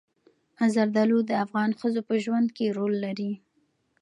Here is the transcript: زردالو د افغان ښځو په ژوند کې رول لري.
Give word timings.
زردالو 0.73 1.17
د 1.29 1.31
افغان 1.43 1.71
ښځو 1.79 2.01
په 2.09 2.15
ژوند 2.23 2.47
کې 2.57 2.73
رول 2.77 2.93
لري. 3.05 3.31